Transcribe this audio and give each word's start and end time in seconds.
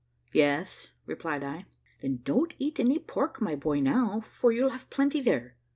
"Yes," 0.31 0.89
replied 1.05 1.43
I. 1.43 1.65
"Then 2.01 2.21
don't 2.23 2.55
eat 2.57 2.79
any 2.79 2.97
pork, 2.97 3.39
my 3.39 3.53
boy, 3.53 3.81
now, 3.81 4.21
for 4.21 4.51
you'll 4.51 4.69
have 4.71 4.89
plenty 4.89 5.21
there. 5.21 5.57